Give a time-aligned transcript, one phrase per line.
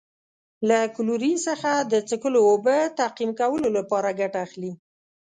[0.67, 4.71] له کلورین څخه د څښلو اوبو تعقیم کولو لپاره ګټه اخلي.